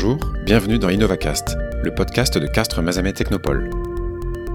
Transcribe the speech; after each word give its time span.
Bonjour, 0.00 0.20
bienvenue 0.44 0.78
dans 0.78 0.90
InnovaCast, 0.90 1.56
le 1.82 1.92
podcast 1.92 2.38
de 2.38 2.46
Castres 2.46 2.82
Mazamet 2.82 3.14
Technopole. 3.14 3.68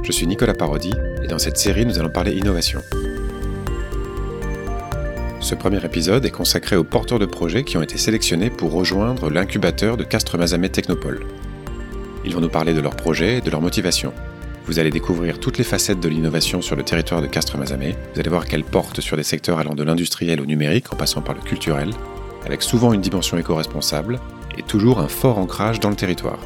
Je 0.01 0.13
suis 0.13 0.25
Nicolas 0.25 0.53
Parodi 0.53 0.93
et 1.21 1.27
dans 1.27 1.37
cette 1.37 1.57
série 1.57 1.85
nous 1.85 1.99
allons 1.99 2.09
parler 2.09 2.31
innovation. 2.31 2.81
Ce 5.41 5.53
premier 5.53 5.83
épisode 5.83 6.25
est 6.25 6.31
consacré 6.31 6.77
aux 6.77 6.85
porteurs 6.85 7.19
de 7.19 7.25
projets 7.25 7.65
qui 7.65 7.75
ont 7.75 7.81
été 7.81 7.97
sélectionnés 7.97 8.49
pour 8.49 8.71
rejoindre 8.71 9.29
l'incubateur 9.29 9.97
de 9.97 10.05
Castres 10.05 10.37
Mazamet 10.37 10.69
Technopole. 10.69 11.25
Ils 12.23 12.33
vont 12.33 12.39
nous 12.39 12.47
parler 12.47 12.73
de 12.73 12.79
leurs 12.79 12.95
projets 12.95 13.39
et 13.39 13.41
de 13.41 13.51
leur 13.51 13.59
motivation. 13.59 14.13
Vous 14.65 14.79
allez 14.79 14.91
découvrir 14.91 15.41
toutes 15.41 15.57
les 15.57 15.65
facettes 15.65 15.99
de 15.99 16.07
l'innovation 16.07 16.61
sur 16.61 16.77
le 16.77 16.83
territoire 16.83 17.21
de 17.21 17.27
Castres 17.27 17.57
Mazamet. 17.57 17.97
Vous 18.13 18.21
allez 18.21 18.29
voir 18.29 18.45
qu'elle 18.45 18.63
porte 18.63 19.01
sur 19.01 19.17
des 19.17 19.23
secteurs 19.23 19.59
allant 19.59 19.75
de 19.75 19.83
l'industriel 19.83 20.39
au 20.39 20.45
numérique 20.45 20.93
en 20.93 20.95
passant 20.95 21.21
par 21.21 21.35
le 21.35 21.41
culturel, 21.41 21.89
avec 22.45 22.61
souvent 22.61 22.93
une 22.93 23.01
dimension 23.01 23.37
éco-responsable 23.37 24.21
et 24.57 24.63
toujours 24.63 24.99
un 24.99 25.07
fort 25.07 25.37
ancrage 25.37 25.79
dans 25.79 25.89
le 25.89 25.95
territoire. 25.95 26.39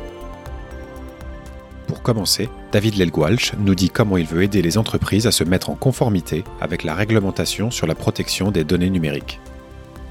Pour 1.88 2.02
commencer, 2.02 2.50
David 2.72 2.96
Lelgualch 2.96 3.54
nous 3.58 3.74
dit 3.74 3.90
comment 3.90 4.18
il 4.18 4.26
veut 4.26 4.44
aider 4.44 4.62
les 4.62 4.78
entreprises 4.78 5.26
à 5.26 5.32
se 5.32 5.46
mettre 5.46 5.70
en 5.70 5.76
conformité 5.76 6.44
avec 6.60 6.84
la 6.84 6.94
réglementation 6.94 7.72
sur 7.72 7.88
la 7.88 7.96
protection 7.96 8.52
des 8.52 8.66
données 8.66 8.90
numériques. 8.90 9.40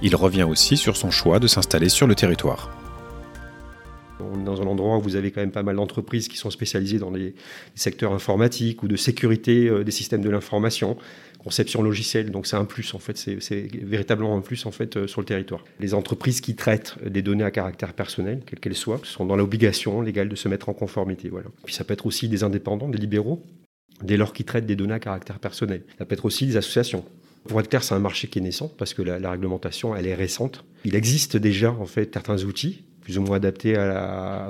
Il 0.02 0.16
revient 0.16 0.44
aussi 0.44 0.76
sur 0.76 0.96
son 0.96 1.10
choix 1.10 1.38
de 1.38 1.46
s'installer 1.46 1.88
sur 1.88 2.06
le 2.06 2.14
territoire. 2.14 2.70
On 4.20 4.40
est 4.40 4.44
dans 4.44 4.62
un 4.62 4.66
endroit 4.66 4.96
où 4.96 5.00
vous 5.00 5.16
avez 5.16 5.30
quand 5.30 5.40
même 5.40 5.50
pas 5.50 5.62
mal 5.62 5.76
d'entreprises 5.76 6.28
qui 6.28 6.36
sont 6.36 6.50
spécialisées 6.50 6.98
dans 6.98 7.10
les 7.10 7.34
secteurs 7.74 8.12
informatiques 8.12 8.82
ou 8.82 8.88
de 8.88 8.96
sécurité 8.96 9.68
euh, 9.68 9.84
des 9.84 9.90
systèmes 9.90 10.22
de 10.22 10.30
l'information, 10.30 10.96
conception 11.38 11.82
logicielle. 11.82 12.30
Donc 12.30 12.46
c'est 12.46 12.56
un 12.56 12.64
plus 12.64 12.94
en 12.94 12.98
fait, 12.98 13.16
c'est 13.16 13.68
véritablement 13.82 14.36
un 14.36 14.40
plus 14.40 14.66
en 14.66 14.70
fait 14.70 14.96
euh, 14.96 15.06
sur 15.06 15.20
le 15.20 15.26
territoire. 15.26 15.64
Les 15.80 15.94
entreprises 15.94 16.40
qui 16.40 16.56
traitent 16.56 16.96
des 17.06 17.22
données 17.22 17.44
à 17.44 17.50
caractère 17.50 17.92
personnel, 17.92 18.42
quelles 18.46 18.60
qu'elles 18.60 18.74
soient, 18.74 19.00
sont 19.04 19.26
dans 19.26 19.36
l'obligation 19.36 20.00
légale 20.00 20.28
de 20.28 20.36
se 20.36 20.48
mettre 20.48 20.68
en 20.68 20.74
conformité. 20.74 21.28
Voilà. 21.28 21.48
Puis 21.64 21.74
ça 21.74 21.84
peut 21.84 21.94
être 21.94 22.06
aussi 22.06 22.28
des 22.28 22.42
indépendants, 22.42 22.88
des 22.88 22.98
libéraux, 22.98 23.42
dès 24.02 24.16
lors 24.16 24.32
qu'ils 24.32 24.46
traitent 24.46 24.66
des 24.66 24.76
données 24.76 24.94
à 24.94 24.98
caractère 24.98 25.38
personnel. 25.38 25.82
Ça 25.98 26.04
peut 26.04 26.14
être 26.14 26.24
aussi 26.24 26.46
des 26.46 26.56
associations. 26.56 27.04
Pour 27.46 27.60
être 27.60 27.68
clair, 27.68 27.84
c'est 27.84 27.94
un 27.94 28.00
marché 28.00 28.26
qui 28.28 28.40
est 28.40 28.42
naissant 28.42 28.72
parce 28.76 28.92
que 28.92 29.02
la, 29.02 29.20
la, 29.20 29.30
réglementation, 29.30 29.94
elle 29.94 30.06
est 30.06 30.14
récente. 30.16 30.64
Il 30.84 30.96
existe 30.96 31.36
déjà 31.36 31.70
en 31.70 31.86
fait 31.86 32.12
certains 32.12 32.42
outils 32.42 32.82
plus 33.06 33.18
ou 33.18 33.22
moins 33.22 33.36
adapté 33.36 33.76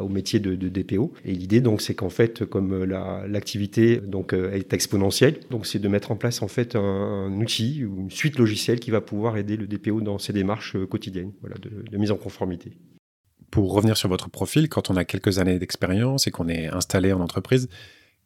au 0.00 0.08
métier 0.08 0.40
de, 0.40 0.54
DPO. 0.56 1.12
Et 1.26 1.32
l'idée 1.32 1.60
donc 1.60 1.82
c'est 1.82 1.94
qu'en 1.94 2.08
fait 2.08 2.46
comme 2.46 2.84
l'activité 2.84 3.98
donc 3.98 4.32
euh, 4.32 4.50
est 4.50 4.72
exponentielle, 4.72 5.40
donc 5.50 5.66
c'est 5.66 5.78
de 5.78 5.88
mettre 5.88 6.10
en 6.10 6.16
place 6.16 6.40
en 6.40 6.48
fait 6.48 6.74
un, 6.74 7.30
outil 7.32 7.84
ou 7.84 8.00
une 8.00 8.10
suite 8.10 8.38
logicielle 8.38 8.80
qui 8.80 8.90
va 8.90 9.02
pouvoir 9.02 9.36
aider 9.36 9.58
le 9.58 9.66
DPO 9.66 10.00
dans 10.00 10.16
ses 10.16 10.32
démarches 10.32 10.74
euh, 10.74 10.86
quotidiennes, 10.86 11.32
voilà, 11.42 11.56
de, 11.58 11.98
mise 11.98 12.10
en 12.10 12.16
conformité. 12.16 12.72
Pour 13.50 13.74
revenir 13.74 13.98
sur 13.98 14.08
votre 14.08 14.30
profil, 14.30 14.70
quand 14.70 14.88
on 14.88 14.96
a 14.96 15.04
quelques 15.04 15.38
années 15.38 15.58
d'expérience 15.58 16.26
et 16.26 16.30
qu'on 16.30 16.48
est 16.48 16.68
installé 16.68 17.12
en 17.12 17.20
entreprise, 17.20 17.68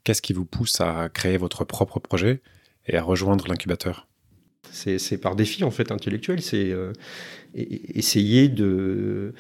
qu'est-ce 0.05 0.23
qui 0.23 0.33
vous 0.33 0.45
pousse 0.45 0.81
à 0.81 1.09
créer 1.09 1.39
votre 1.39 1.65
propre 1.65 1.99
projet 1.99 2.41
et 2.87 2.97
à 2.97 3.03
rejoindre 3.03 3.49
l'incubateur? 3.49 4.07
C'est 4.73 5.19
par 5.19 5.37
défi 5.37 5.65
en 5.65 5.71
fait 5.71 5.93
intellectuel, 5.93 6.41
c'est 6.41 6.71
euh, 6.71 6.93
essayer 7.55 8.49
de, 8.49 9.33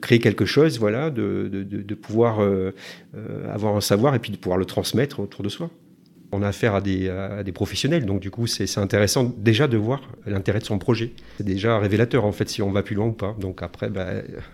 créer 0.00 0.18
quelque 0.18 0.44
chose, 0.44 0.78
voilà, 0.78 1.10
de, 1.10 1.94
pouvoir 1.94 2.40
euh, 2.40 2.74
euh, 3.16 3.52
avoir 3.52 3.76
un 3.76 3.80
savoir 3.80 4.14
et 4.14 4.18
puis 4.18 4.32
de 4.32 4.36
pouvoir 4.36 4.58
le 4.58 4.64
transmettre 4.64 5.20
autour 5.20 5.42
de 5.42 5.48
soi. 5.48 5.70
On 6.34 6.40
a 6.42 6.48
affaire 6.48 6.74
à 6.74 6.80
des, 6.80 7.10
à 7.10 7.42
des 7.42 7.52
professionnels, 7.52 8.06
donc 8.06 8.20
du 8.20 8.30
coup 8.30 8.46
c'est 8.46 8.78
intéressant 8.78 9.34
déjà 9.36 9.68
de 9.68 9.76
voir 9.76 10.00
l'intérêt 10.24 10.60
de 10.60 10.64
son 10.64 10.78
projet. 10.78 11.12
C'est 11.36 11.44
déjà 11.44 11.78
révélateur 11.78 12.24
en 12.24 12.32
fait 12.32 12.48
si 12.48 12.62
on 12.62 12.72
va 12.72 12.82
plus 12.82 12.94
loin 12.94 13.06
ou 13.08 13.12
pas. 13.12 13.36
Donc 13.38 13.62
après, 13.62 13.90
bah, 13.90 14.06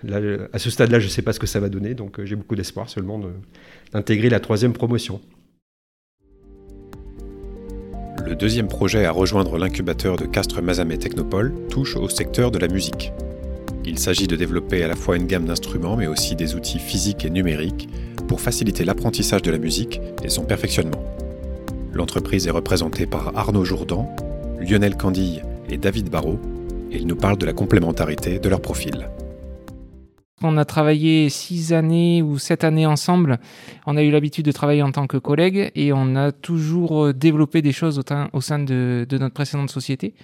là, 0.03 0.49
à 0.53 0.59
ce 0.59 0.71
stade-là, 0.71 0.99
je 0.99 1.05
ne 1.05 1.11
sais 1.11 1.23
pas 1.23 1.33
ce 1.33 1.39
que 1.39 1.47
ça 1.47 1.61
va 1.61 1.69
donner, 1.69 1.95
donc 1.95 2.23
j'ai 2.25 2.35
beaucoup 2.35 2.57
d'espoir 2.57 2.91
seulement 2.91 3.21
d'intégrer 3.93 4.29
la 4.29 4.41
troisième 4.41 4.73
promotion. 4.73 5.21
Le 8.29 8.37
deuxième 8.37 8.69
projet 8.69 9.07
à 9.07 9.11
rejoindre 9.11 9.57
l'incubateur 9.57 10.17
de 10.17 10.27
Castres 10.27 10.61
Mazamet 10.61 10.99
Technopole 10.99 11.51
touche 11.71 11.97
au 11.97 12.11
secteur 12.11 12.51
de 12.51 12.59
la 12.59 12.69
musique. 12.69 13.11
Il 13.87 13.99
s'agit 13.99 14.27
de 14.27 14.37
développer 14.37 14.85
à 14.85 14.89
la 14.89 14.97
fois 14.97 15.17
une 15.17 15.27
gamme 15.27 15.47
d'instruments 15.47 15.97
mais 15.97 16.09
aussi 16.09 16.37
des 16.37 16.55
outils 16.55 16.79
physiques 16.79 17.25
et 17.25 17.31
numériques 17.31 17.89
pour 18.29 18.43
faciliter 18.43 18.85
l'apprentissage 18.85 19.41
de 19.41 19.51
la 19.51 19.57
musique 19.57 20.03
et 20.23 20.29
son 20.29 20.45
perfectionnement. 20.45 21.03
L'entreprise 21.95 22.47
est 22.47 22.51
représentée 22.51 23.07
par 23.07 23.35
Arnaud 23.35 23.65
Jourdan, 23.65 24.15
Lionel 24.61 24.99
Candille 24.99 25.43
et 25.71 25.79
David 25.79 26.11
Barrault, 26.11 26.39
et 26.93 26.99
ils 26.99 27.07
nous 27.07 27.17
parlent 27.17 27.39
de 27.39 27.47
la 27.47 27.55
complémentarité 27.55 28.39
de 28.39 28.49
leurs 28.51 28.61
profils. 28.61 29.09
On 30.43 30.57
a 30.57 30.65
travaillé 30.65 31.29
six 31.31 31.73
années 31.73 32.23
ou 32.23 32.39
sept 32.39 32.63
années 32.63 32.87
ensemble. 32.87 33.39
On 33.87 33.97
a 33.97 34.03
eu 34.03 34.11
l'habitude 34.11 34.45
de 34.45 34.53
travailler 34.53 34.83
en 34.83 34.93
tant 34.93 35.09
que 35.09 35.17
collègues 35.17 35.73
et 35.75 35.93
on 35.93 36.15
a 36.15 36.31
toujours 36.31 37.07
euh, 37.07 37.13
développé 37.13 37.61
des 37.61 37.73
choses 37.73 38.01
au, 38.33 38.41
sein 38.41 38.61
de, 38.61 39.07
notre 39.11 39.35
précédente 39.35 39.71
société. 39.71 40.15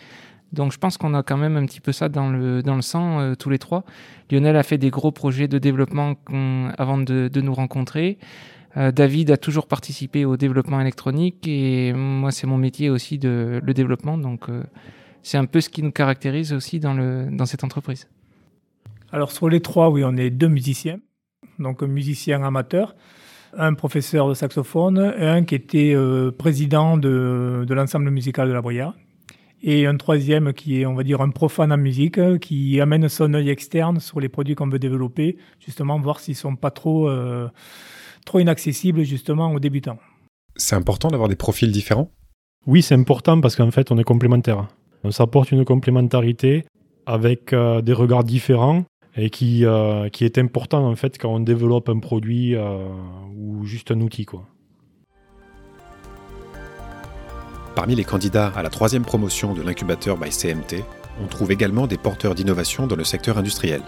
Donc 0.53 0.71
je 0.71 0.79
pense 0.79 0.99
qu'on 0.99 1.15
a 1.15 1.25
quand 1.25 1.37
même 1.37 1.57
un 1.57 1.67
petit 1.67 1.81
peu 1.81 1.91
ça 1.91 2.09
dans 2.09 2.31
le, 2.31 2.63
dans 2.63 2.77
le 2.77 2.83
sang, 2.83 3.19
euh, 3.19 3.35
tous 3.35 3.51
les 3.51 3.59
trois. 3.59 3.83
Lionel 4.31 4.57
a 4.57 4.63
fait 4.63 4.79
des 4.79 4.91
gros 4.91 5.11
projets 5.11 5.49
de 5.49 5.59
développement 5.59 6.15
avant 6.79 6.99
de, 6.99 7.41
nous 7.41 7.55
rencontrer. 7.55 8.19
Euh, 8.77 8.93
David 8.93 9.33
a 9.33 9.37
toujours 9.37 9.67
participé 9.67 10.25
au 10.25 10.37
développement 10.37 10.81
électronique 10.81 11.49
et 11.49 11.93
moi 11.93 12.31
c'est 12.31 12.47
mon 12.47 12.57
métier 12.57 12.89
aussi 12.89 13.19
de 13.19 13.61
le 13.65 13.75
développement. 13.75 14.17
Donc 14.17 14.47
c'est 15.25 15.39
un 15.39 15.47
peu 15.47 15.61
ce 15.61 15.71
qui 15.71 15.83
nous 15.83 15.91
caractérise 15.91 16.53
aussi 16.53 16.79
dans, 16.79 16.95
le, 16.95 17.27
dans 17.33 17.47
cette 17.47 17.65
entreprise. 17.65 18.07
Alors 19.15 19.31
sur 19.31 19.49
les 19.49 19.61
trois, 19.61 19.91
oui, 19.91 20.03
on 20.05 20.17
est 20.17 20.29
deux 20.29 20.49
musiciens, 20.49 20.99
donc 21.61 21.85
un 21.85 21.87
musicien 21.87 22.43
amateur, 22.43 22.97
un 23.57 23.75
professeur 23.75 24.29
de 24.29 24.35
saxophone 24.35 25.15
et 25.17 25.25
un 25.25 25.45
qui 25.45 25.55
était 25.55 25.93
euh, 25.95 26.33
président 26.33 26.97
de, 26.97 27.65
l'ensemble 27.71 28.11
musical 28.11 28.49
de 28.49 28.53
la 28.53 28.61
Bruyère. 28.61 28.93
Et 29.63 29.87
un 29.87 29.97
troisième 29.97 30.53
qui 30.53 30.81
est, 30.81 30.87
on 30.87 30.95
va 30.95 31.05
dire, 31.05 31.21
un 31.21 31.31
profane 31.31 31.71
en 31.71 31.77
musique, 31.77 32.19
qui 32.41 32.81
amène 32.81 33.09
son 33.09 33.33
œil 33.35 33.51
externe 33.51 34.01
sur 34.01 34.19
les 34.19 34.29
produits 34.29 34.57
qu'on 34.57 34.69
veut 34.69 34.81
développer, 34.81 35.37
justement 35.65 36.01
voir 36.01 36.19
s'ils 36.19 36.35
sont 36.35 36.57
pas 36.57 36.73
trop, 36.73 37.09
euh, 37.09 37.49
trop 38.27 38.41
inaccessibles 38.41 39.05
justement 39.05 39.53
aux 39.53 39.61
débutants. 39.61 40.01
C'est 40.57 40.75
important 40.75 41.07
d'avoir 41.07 41.29
des 41.29 41.37
profils 41.37 41.71
différents? 41.71 42.11
Oui, 42.67 42.83
c'est 42.83 42.97
important 42.97 43.41
parce 43.41 43.55
qu'en 43.55 43.71
fait, 43.71 43.93
on 43.93 43.99
est 43.99 44.03
complémentaires. 44.03 44.67
On 45.05 45.13
s'apporte 45.13 45.53
une 45.53 45.65
complémentarité 45.65 46.65
avec 47.07 47.53
euh, 47.53 47.81
des 47.81 47.93
regards 47.93 48.25
différents 48.25 48.83
et 49.17 49.31
qui, 49.31 49.65
euh, 49.65 50.09
qui 50.09 50.25
est 50.25 50.39
important 50.39 50.87
en 50.87 50.97
fait 50.97 51.19
quand 51.19 51.33
on 51.33 51.41
développe 51.41 51.89
un 51.89 51.99
produit 51.99 52.55
euh, 52.55 52.87
ou 53.37 53.65
juste 53.65 53.91
un 53.91 54.01
outil. 54.01 54.27
Parmi 57.75 57.95
les 57.95 58.05
candidats 58.05 58.53
à 58.55 58.63
la 58.63 58.71
troisième 58.71 59.05
promotion 59.05 59.53
de 59.55 59.63
l'incubateur 59.63 60.17
by 60.17 60.31
CMT, 60.31 60.85
on 61.23 61.27
trouve 61.27 61.53
également 61.53 61.87
des 61.87 61.97
porteurs 61.97 62.35
d'innovation 62.35 62.87
dans 62.87 62.97
le 62.97 63.05
secteur 63.05 63.39
industriel. 63.39 63.83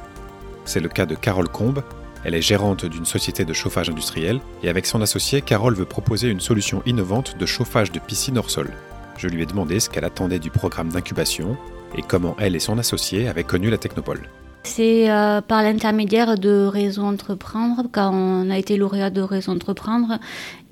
C'est 0.64 0.80
le 0.80 0.88
cas 0.88 1.06
de 1.06 1.14
Carole 1.14 1.48
Combe. 1.48 1.82
Elle 2.24 2.34
est 2.34 2.42
gérante 2.42 2.84
d'une 2.84 3.04
société 3.04 3.44
de 3.44 3.52
chauffage 3.52 3.88
industriel 3.88 4.40
et 4.62 4.68
avec 4.68 4.86
son 4.86 5.00
associé, 5.00 5.40
Carole 5.42 5.74
veut 5.74 5.84
proposer 5.84 6.28
une 6.28 6.40
solution 6.40 6.82
innovante 6.86 7.38
de 7.38 7.46
chauffage 7.46 7.92
de 7.92 8.00
piscine 8.00 8.38
hors 8.38 8.50
sol. 8.50 8.70
Je 9.16 9.28
lui 9.28 9.42
ai 9.42 9.46
demandé 9.46 9.78
ce 9.78 9.88
qu'elle 9.88 10.04
attendait 10.04 10.40
du 10.40 10.50
programme 10.50 10.88
d'incubation 10.88 11.56
et 11.96 12.02
comment 12.02 12.36
elle 12.40 12.56
et 12.56 12.60
son 12.60 12.78
associé 12.78 13.28
avaient 13.28 13.44
connu 13.44 13.70
la 13.70 13.78
Technopole. 13.78 14.28
C'est 14.66 15.08
euh, 15.08 15.40
par 15.40 15.62
l'intermédiaire 15.62 16.36
de 16.36 16.66
Réseau 16.66 17.02
Entreprendre, 17.02 17.84
quand 17.92 18.10
on 18.12 18.50
a 18.50 18.58
été 18.58 18.76
lauréat 18.76 19.10
de 19.10 19.20
Réseau 19.20 19.52
Entreprendre, 19.52 20.18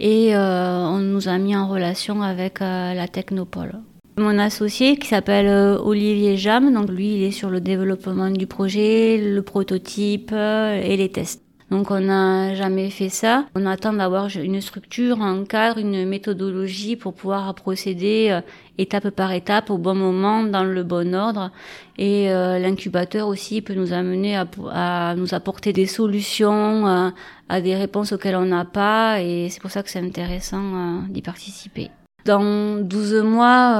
et 0.00 0.34
euh, 0.34 0.84
on 0.88 0.98
nous 0.98 1.28
a 1.28 1.38
mis 1.38 1.56
en 1.56 1.68
relation 1.68 2.20
avec 2.20 2.60
euh, 2.60 2.92
la 2.92 3.06
Technopole. 3.06 3.76
Mon 4.18 4.38
associé 4.40 4.96
qui 4.96 5.06
s'appelle 5.06 5.48
Olivier 5.80 6.36
Jam, 6.36 6.74
donc 6.74 6.90
lui 6.90 7.14
il 7.14 7.22
est 7.22 7.30
sur 7.30 7.50
le 7.50 7.60
développement 7.60 8.30
du 8.30 8.48
projet, 8.48 9.16
le 9.16 9.42
prototype 9.42 10.32
et 10.32 10.96
les 10.96 11.08
tests. 11.10 11.43
Donc 11.74 11.90
on 11.90 11.98
n'a 11.98 12.54
jamais 12.54 12.88
fait 12.88 13.08
ça. 13.08 13.46
On 13.56 13.66
attend 13.66 13.92
d'avoir 13.92 14.28
une 14.36 14.60
structure, 14.60 15.20
un 15.20 15.44
cadre, 15.44 15.80
une 15.80 16.08
méthodologie 16.08 16.94
pour 16.94 17.14
pouvoir 17.14 17.52
procéder 17.56 18.28
euh, 18.30 18.42
étape 18.78 19.10
par 19.10 19.32
étape 19.32 19.70
au 19.70 19.78
bon 19.78 19.96
moment, 19.96 20.44
dans 20.44 20.62
le 20.62 20.84
bon 20.84 21.12
ordre. 21.16 21.50
Et 21.98 22.30
euh, 22.30 22.60
l'incubateur 22.60 23.26
aussi 23.26 23.60
peut 23.60 23.74
nous 23.74 23.92
amener 23.92 24.36
à, 24.36 25.14
nous 25.16 25.34
apporter 25.34 25.72
des 25.72 25.86
solutions, 25.86 26.86
euh, 26.86 27.10
à 27.48 27.60
des 27.60 27.74
réponses 27.74 28.12
auxquelles 28.12 28.36
on 28.36 28.44
n'a 28.44 28.64
pas. 28.64 29.20
Et 29.20 29.48
c'est 29.50 29.60
pour 29.60 29.72
ça 29.72 29.82
que 29.82 29.90
c'est 29.90 29.98
intéressant 29.98 31.00
d'y 31.08 31.22
participer. 31.22 31.90
Dans 32.24 32.80
12 32.80 33.24
mois, 33.24 33.74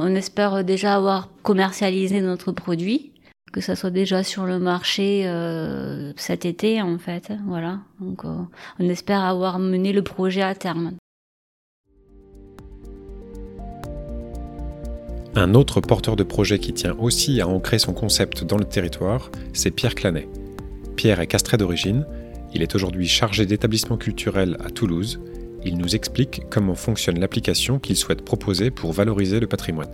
on 0.00 0.14
espère 0.14 0.62
déjà 0.62 0.94
avoir 0.94 1.28
commercialisé 1.42 2.20
notre 2.20 2.52
produit 2.52 3.10
que 3.56 3.62
ça 3.62 3.74
soit 3.74 3.90
déjà 3.90 4.22
sur 4.22 4.44
le 4.44 4.58
marché 4.58 5.22
euh, 5.24 6.12
cet 6.16 6.44
été 6.44 6.82
en 6.82 6.98
fait. 6.98 7.30
Euh, 7.30 7.76
on 8.78 8.88
espère 8.90 9.24
avoir 9.24 9.58
mené 9.58 9.94
le 9.94 10.02
projet 10.02 10.42
à 10.42 10.54
terme. 10.54 10.92
Un 15.34 15.54
autre 15.54 15.80
porteur 15.80 16.16
de 16.16 16.22
projet 16.22 16.58
qui 16.58 16.74
tient 16.74 16.96
aussi 16.98 17.40
à 17.40 17.48
ancrer 17.48 17.78
son 17.78 17.94
concept 17.94 18.44
dans 18.44 18.58
le 18.58 18.66
territoire, 18.66 19.30
c'est 19.54 19.70
Pierre 19.70 19.94
Clanet. 19.94 20.28
Pierre 20.96 21.20
est 21.20 21.26
castré 21.26 21.56
d'origine 21.56 22.04
Il 22.52 22.60
est 22.60 22.74
aujourd'hui 22.74 23.08
chargé 23.08 23.46
d'établissement 23.46 23.96
culturel 23.96 24.58
à 24.62 24.68
Toulouse. 24.68 25.18
Il 25.64 25.78
nous 25.78 25.96
explique 25.96 26.42
comment 26.50 26.74
fonctionne 26.74 27.18
l'application 27.18 27.78
qu'il 27.78 27.96
souhaite 27.96 28.22
proposer 28.22 28.70
pour 28.70 28.92
valoriser 28.92 29.40
le 29.40 29.46
patrimoine. 29.46 29.92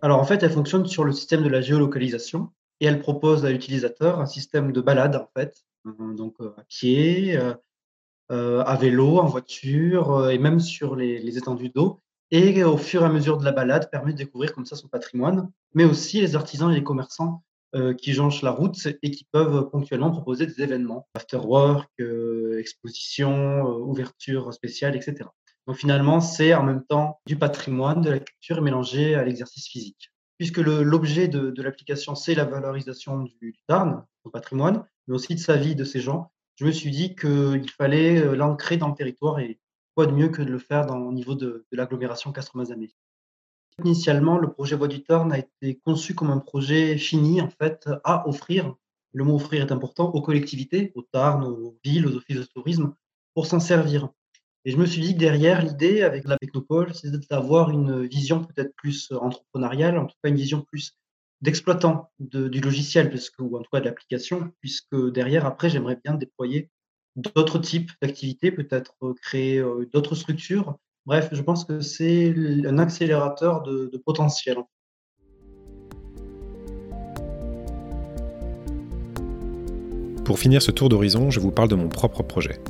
Alors 0.00 0.20
en 0.20 0.24
fait, 0.24 0.42
elle 0.42 0.52
fonctionne 0.52 0.86
sur 0.86 1.04
le 1.04 1.12
système 1.12 1.42
de 1.42 1.48
la 1.48 1.60
géolocalisation 1.60 2.50
et 2.80 2.86
elle 2.86 3.00
propose 3.00 3.44
à 3.44 3.50
l'utilisateur 3.50 4.20
un 4.20 4.26
système 4.26 4.72
de 4.72 4.80
balade 4.80 5.16
en 5.16 5.28
fait, 5.36 5.64
euh, 5.86 6.14
donc 6.14 6.36
euh, 6.40 6.54
à 6.56 6.62
pied, 6.62 7.36
euh, 8.30 8.62
à 8.62 8.76
vélo, 8.76 9.18
en 9.18 9.26
voiture 9.26 10.30
et 10.30 10.38
même 10.38 10.60
sur 10.60 10.94
les, 10.94 11.18
les 11.18 11.38
étendues 11.38 11.70
d'eau. 11.70 12.00
Et 12.30 12.62
au 12.62 12.76
fur 12.76 13.02
et 13.02 13.06
à 13.06 13.08
mesure 13.08 13.38
de 13.38 13.44
la 13.44 13.52
balade, 13.52 13.90
permet 13.90 14.12
de 14.12 14.18
découvrir 14.18 14.54
comme 14.54 14.66
ça 14.66 14.76
son 14.76 14.86
patrimoine, 14.86 15.50
mais 15.74 15.84
aussi 15.84 16.20
les 16.20 16.36
artisans 16.36 16.70
et 16.70 16.74
les 16.74 16.84
commerçants 16.84 17.42
qui 17.98 18.12
jonchent 18.12 18.42
la 18.42 18.50
route 18.50 18.76
et 19.02 19.10
qui 19.10 19.26
peuvent 19.30 19.68
ponctuellement 19.70 20.10
proposer 20.10 20.46
des 20.46 20.62
événements, 20.62 21.06
afterwork, 21.14 21.90
exposition, 22.58 23.62
ouverture 23.66 24.52
spéciale, 24.52 24.94
etc. 24.94 25.30
Donc 25.68 25.76
finalement, 25.76 26.22
c'est 26.22 26.54
en 26.54 26.62
même 26.62 26.82
temps 26.82 27.20
du 27.26 27.36
patrimoine, 27.36 28.00
de 28.00 28.08
la 28.08 28.20
culture 28.20 28.62
mélangé 28.62 29.14
à 29.14 29.22
l'exercice 29.22 29.68
physique. 29.68 30.10
Puisque 30.38 30.56
l'objet 30.56 31.28
de, 31.28 31.62
l'application, 31.62 32.14
c'est 32.14 32.34
la 32.34 32.46
valorisation 32.46 33.20
du, 33.20 33.34
du 33.42 33.54
Tarn, 33.66 34.02
son 34.22 34.30
patrimoine, 34.30 34.86
mais 35.06 35.14
aussi 35.14 35.34
de 35.34 35.40
sa 35.40 35.56
vie, 35.56 35.74
de 35.74 35.84
ses 35.84 36.00
gens, 36.00 36.32
je 36.56 36.64
me 36.64 36.72
suis 36.72 36.90
dit 36.90 37.14
qu'il 37.14 37.70
fallait 37.76 38.16
euh, 38.16 38.34
l'ancrer 38.34 38.78
dans 38.78 38.88
le 38.88 38.94
territoire 38.94 39.40
et 39.40 39.60
quoi 39.94 40.06
de 40.06 40.12
mieux 40.12 40.30
que 40.30 40.40
de 40.40 40.50
le 40.50 40.58
faire 40.58 40.86
dans, 40.86 41.00
au 41.00 41.12
niveau 41.12 41.34
de, 41.34 41.66
de 41.70 41.76
l'agglomération 41.76 42.32
Castres-Mazamet. 42.32 42.90
Initialement, 43.84 44.38
le 44.38 44.50
projet 44.50 44.74
Voie 44.74 44.88
du 44.88 45.02
Tarn 45.02 45.30
a 45.32 45.38
été 45.38 45.78
conçu 45.84 46.14
comme 46.14 46.30
un 46.30 46.38
projet 46.38 46.96
fini 46.96 47.42
en 47.42 47.50
fait 47.50 47.90
à 48.04 48.26
offrir, 48.26 48.74
le 49.12 49.24
mot 49.24 49.36
offrir 49.36 49.66
est 49.66 49.72
important, 49.72 50.10
aux 50.14 50.22
collectivités, 50.22 50.92
aux 50.94 51.02
Tarn, 51.02 51.44
aux 51.44 51.76
villes, 51.84 52.06
aux 52.06 52.16
offices 52.16 52.38
de 52.38 52.44
tourisme, 52.44 52.94
pour 53.34 53.46
s'en 53.46 53.60
servir. 53.60 54.08
Et 54.64 54.70
je 54.70 54.76
me 54.76 54.86
suis 54.86 55.00
dit 55.00 55.14
que 55.14 55.18
derrière, 55.18 55.62
l'idée 55.62 56.02
avec 56.02 56.26
la 56.26 56.36
Technopole, 56.36 56.94
c'est 56.94 57.10
d'avoir 57.30 57.70
une 57.70 58.06
vision 58.06 58.44
peut-être 58.44 58.74
plus 58.76 59.12
entrepreneuriale, 59.12 59.98
en 59.98 60.06
tout 60.06 60.16
cas 60.22 60.30
une 60.30 60.36
vision 60.36 60.62
plus 60.62 60.92
d'exploitant 61.40 62.10
du 62.18 62.60
logiciel, 62.60 63.10
puisque, 63.10 63.38
ou 63.38 63.56
en 63.56 63.62
tout 63.62 63.70
cas 63.72 63.80
de 63.80 63.84
l'application, 63.84 64.52
puisque 64.60 64.96
derrière, 65.12 65.46
après, 65.46 65.70
j'aimerais 65.70 65.98
bien 66.04 66.14
déployer 66.14 66.70
d'autres 67.14 67.58
types 67.58 67.90
d'activités, 68.02 68.50
peut-être 68.50 68.94
créer 69.22 69.58
euh, 69.58 69.88
d'autres 69.92 70.14
structures. 70.14 70.76
Bref, 71.06 71.28
je 71.32 71.42
pense 71.42 71.64
que 71.64 71.80
c'est 71.80 72.34
un 72.66 72.78
accélérateur 72.78 73.62
de 73.62 74.02
potentiel. 74.04 74.58
Pour 80.24 80.38
finir 80.38 80.60
ce 80.60 80.70
tour 80.70 80.90
d'horizon, 80.90 81.30
je 81.30 81.40
vous 81.40 81.50
parle 81.50 81.70
de 81.70 81.74
mon 81.74 81.88
propre 81.88 82.22
projet. 82.22 82.60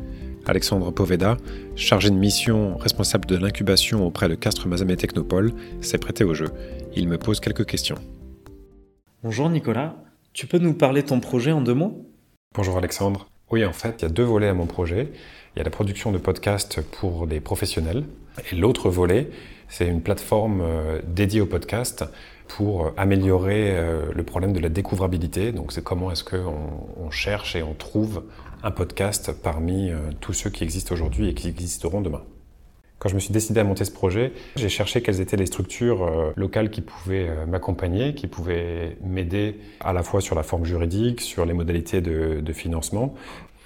Alexandre 0.49 0.91
Poveda, 0.91 1.37
chargé 1.77 2.11
de 2.11 2.17
mission 2.17 2.77
responsable 2.79 3.27
de 3.27 3.37
l'incubation 3.37 4.07
auprès 4.07 4.29
de 4.29 4.35
Castres 4.35 4.67
Mazamet 4.67 4.97
Technopole, 4.97 5.53
s'est 5.83 5.99
prêté 5.99 6.25
au 6.25 6.35
jeu. 6.35 6.49
Il 6.97 7.07
me 7.07 7.19
pose 7.19 7.39
quelques 7.39 7.67
questions. 7.67 7.99
Bonjour 9.23 9.51
Nicolas, 9.51 9.97
tu 10.33 10.47
peux 10.47 10.59
nous 10.59 10.75
parler 10.75 11.03
de 11.03 11.09
ton 11.09 11.21
projet 11.21 11.53
en 11.53 11.61
deux 11.61 11.75
mots? 11.75 12.11
Bonjour 12.55 12.79
Alexandre. 12.79 13.29
Oui, 13.51 13.65
en 13.65 13.73
fait, 13.73 13.97
il 14.01 14.03
y 14.03 14.07
a 14.07 14.11
deux 14.11 14.25
volets 14.25 14.49
à 14.49 14.55
mon 14.55 14.67
projet. 14.67 15.09
Il 15.55 15.59
y 15.59 15.61
a 15.61 15.65
la 15.65 15.71
production 15.71 16.13
de 16.13 16.19
podcasts 16.19 16.83
pour 16.83 17.27
des 17.27 17.41
professionnels. 17.41 18.05
Et 18.53 18.55
l'autre 18.55 18.91
volet, 18.91 19.31
c'est 19.69 19.87
une 19.87 20.03
plateforme 20.03 20.61
euh, 20.61 21.01
dédiée 21.07 21.41
aux 21.41 21.47
podcasts 21.47 22.05
pour 22.47 22.93
améliorer 22.97 23.77
euh, 23.77 24.07
le 24.15 24.23
problème 24.23 24.53
de 24.53 24.61
la 24.61 24.69
découvrabilité. 24.69 25.53
Donc 25.53 25.73
c'est 25.73 25.83
comment 25.83 26.11
est-ce 26.11 26.25
qu'on 26.25 26.87
on 26.97 27.11
cherche 27.11 27.57
et 27.57 27.63
on 27.63 27.75
trouve 27.75 28.25
un 28.63 28.71
podcast 28.71 29.33
parmi 29.33 29.91
euh, 29.91 29.97
tous 30.21 30.33
ceux 30.33 30.51
qui 30.51 30.65
existent 30.65 30.95
aujourd'hui 30.95 31.29
et 31.29 31.35
qui 31.35 31.49
existeront 31.49 32.01
demain. 32.01 32.23
Quand 32.99 33.09
je 33.09 33.15
me 33.15 33.21
suis 33.21 33.33
décidé 33.33 33.61
à 33.61 33.65
monter 33.65 33.85
ce 33.85 33.93
projet, 33.93 34.33
j'ai 34.57 34.69
cherché 34.69 35.03
quelles 35.03 35.21
étaient 35.21 35.37
les 35.37 35.47
structures 35.47 36.03
euh, 36.03 36.33
locales 36.37 36.71
qui 36.71 36.81
pouvaient 36.81 37.29
m'accompagner, 37.47 38.15
qui 38.15 38.27
pouvaient 38.27 38.97
m'aider 39.03 39.57
à 39.81 39.93
la 39.93 40.03
fois 40.03 40.21
sur 40.21 40.35
la 40.35 40.43
forme 40.43 40.65
juridique, 40.65 41.21
sur 41.21 41.45
les 41.45 41.55
modalités 41.55 42.01
de, 42.01 42.41
de 42.41 42.53
financement, 42.53 43.15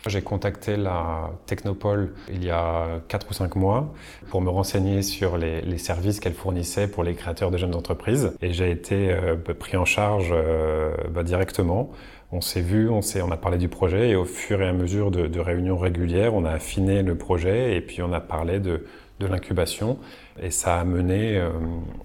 j'ai 0.06 0.23
contacté 0.23 0.76
la 0.76 1.31
Technopole 1.46 2.12
il 2.32 2.44
y 2.44 2.50
a 2.50 3.00
4 3.08 3.31
ou 3.31 3.34
5 3.34 3.55
mois 3.55 3.94
pour 4.31 4.40
me 4.40 4.50
renseigner 4.50 5.02
sur 5.02 5.37
les, 5.37 5.61
les 5.61 5.78
services 5.78 6.19
qu'elle 6.19 6.35
fournissait 6.35 6.88
pour 6.88 7.05
les 7.05 7.14
créateurs 7.14 7.50
de 7.50 7.56
jeunes 7.56 7.75
entreprises 7.75 8.32
et 8.43 8.52
j'ai 8.52 8.70
été 8.70 9.12
euh, 9.12 9.37
pris 9.37 9.76
en 9.76 9.85
charge 9.85 10.31
euh, 10.32 10.94
bah, 11.11 11.23
directement. 11.23 11.90
On 12.32 12.40
s'est 12.40 12.62
vu, 12.62 12.88
on, 12.88 13.00
on 13.00 13.31
a 13.31 13.37
parlé 13.37 13.58
du 13.58 13.69
projet 13.69 14.11
et 14.11 14.17
au 14.17 14.25
fur 14.25 14.62
et 14.62 14.67
à 14.67 14.73
mesure 14.73 15.11
de, 15.11 15.26
de, 15.26 15.40
réunions 15.40 15.76
régulières, 15.76 16.35
on 16.35 16.46
a 16.46 16.50
affiné 16.50 17.02
le 17.02 17.14
projet 17.14 17.76
et 17.76 17.81
puis 17.81 18.02
on 18.02 18.12
a 18.12 18.20
parlé 18.20 18.58
de, 18.58 18.87
de 19.22 19.28
l'incubation 19.28 19.98
et 20.40 20.50
ça 20.50 20.80
a 20.80 20.84
mené 20.84 21.38
euh, 21.38 21.50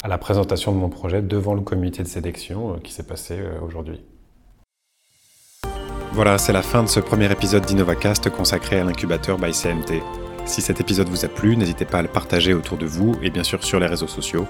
à 0.03 0.07
la 0.07 0.17
présentation 0.17 0.71
de 0.71 0.77
mon 0.77 0.89
projet 0.89 1.21
devant 1.21 1.53
le 1.53 1.61
comité 1.61 2.03
de 2.03 2.07
sélection 2.07 2.73
euh, 2.73 2.77
qui 2.83 2.93
s'est 2.93 3.03
passé 3.03 3.37
euh, 3.39 3.59
aujourd'hui. 3.65 4.01
Voilà, 6.13 6.37
c'est 6.37 6.53
la 6.53 6.61
fin 6.61 6.83
de 6.83 6.87
ce 6.87 6.99
premier 6.99 7.31
épisode 7.31 7.65
d'InnovaCast 7.65 8.29
consacré 8.29 8.79
à 8.79 8.83
l'incubateur 8.83 9.37
by 9.37 9.51
CMT. 9.51 10.01
Si 10.45 10.61
cet 10.61 10.79
épisode 10.79 11.09
vous 11.09 11.25
a 11.25 11.27
plu, 11.27 11.57
n'hésitez 11.57 11.85
pas 11.85 11.99
à 11.99 12.01
le 12.01 12.07
partager 12.07 12.53
autour 12.53 12.77
de 12.77 12.85
vous 12.85 13.15
et 13.21 13.29
bien 13.29 13.43
sûr 13.43 13.63
sur 13.63 13.79
les 13.79 13.87
réseaux 13.87 14.07
sociaux. 14.07 14.47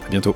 À 0.05 0.09
bientôt 0.09 0.35